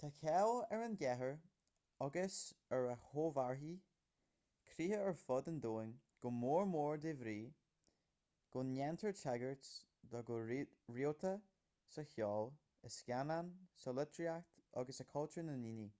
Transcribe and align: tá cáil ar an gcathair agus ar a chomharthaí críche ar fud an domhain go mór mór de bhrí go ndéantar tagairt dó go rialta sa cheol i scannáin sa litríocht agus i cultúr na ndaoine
tá 0.00 0.08
cáil 0.18 0.50
ar 0.74 0.82
an 0.84 0.94
gcathair 1.00 1.32
agus 2.04 2.36
ar 2.76 2.84
a 2.92 2.94
chomharthaí 3.08 3.72
críche 4.70 5.00
ar 5.08 5.18
fud 5.24 5.50
an 5.52 5.58
domhain 5.66 5.90
go 6.24 6.32
mór 6.36 6.64
mór 6.76 7.02
de 7.04 7.12
bhrí 7.24 7.34
go 8.54 8.62
ndéantar 8.70 9.16
tagairt 9.24 9.70
dó 10.14 10.22
go 10.32 10.38
rialta 10.46 11.34
sa 11.96 12.06
cheol 12.14 12.48
i 12.90 12.94
scannáin 12.96 13.52
sa 13.84 13.94
litríocht 14.00 14.72
agus 14.84 15.02
i 15.06 15.06
cultúr 15.14 15.46
na 15.50 15.58
ndaoine 15.58 15.90